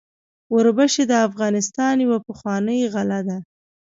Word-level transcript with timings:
وربشې 0.55 1.03
د 1.07 1.13
افغانستان 1.27 1.95
یوه 2.05 2.19
پخوانۍ 2.27 2.79
غله 2.93 3.19
ده. 3.27 3.37